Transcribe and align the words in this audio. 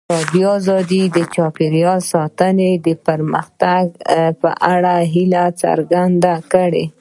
ازادي 0.09 0.41
راډیو 0.71 1.03
د 1.17 1.19
چاپیریال 1.35 1.99
ساتنه 2.13 2.69
د 2.85 2.87
پرمختګ 3.07 3.83
په 4.41 4.49
اړه 4.73 4.95
هیله 5.13 5.43
څرګنده 5.61 6.33
کړې. 6.51 6.85